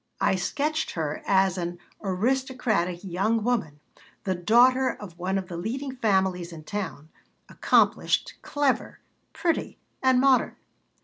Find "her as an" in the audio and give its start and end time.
0.93-1.77